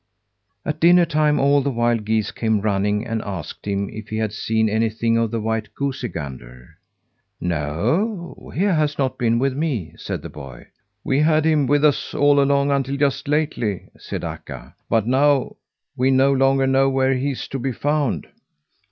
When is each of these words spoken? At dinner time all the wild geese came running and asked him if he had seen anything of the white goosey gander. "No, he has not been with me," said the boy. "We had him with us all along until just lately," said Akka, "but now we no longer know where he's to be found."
At 0.65 0.79
dinner 0.79 1.05
time 1.05 1.39
all 1.39 1.61
the 1.61 1.69
wild 1.69 2.05
geese 2.05 2.31
came 2.31 2.59
running 2.61 3.05
and 3.05 3.21
asked 3.23 3.67
him 3.67 3.87
if 3.91 4.09
he 4.09 4.17
had 4.17 4.33
seen 4.33 4.67
anything 4.67 5.15
of 5.15 5.29
the 5.29 5.39
white 5.39 5.71
goosey 5.75 6.07
gander. 6.07 6.69
"No, 7.39 8.51
he 8.55 8.63
has 8.63 8.97
not 8.97 9.19
been 9.19 9.37
with 9.37 9.55
me," 9.55 9.93
said 9.97 10.23
the 10.23 10.29
boy. 10.29 10.65
"We 11.03 11.19
had 11.19 11.45
him 11.45 11.67
with 11.67 11.85
us 11.85 12.15
all 12.15 12.41
along 12.41 12.71
until 12.71 12.97
just 12.97 13.27
lately," 13.27 13.89
said 13.99 14.23
Akka, 14.23 14.73
"but 14.89 15.05
now 15.05 15.57
we 15.95 16.09
no 16.09 16.33
longer 16.33 16.65
know 16.65 16.89
where 16.89 17.13
he's 17.13 17.47
to 17.49 17.59
be 17.59 17.71
found." 17.71 18.25